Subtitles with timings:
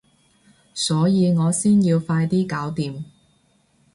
[0.73, 3.03] 所以我先要快啲搞掂